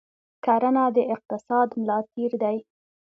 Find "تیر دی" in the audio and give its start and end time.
2.13-2.57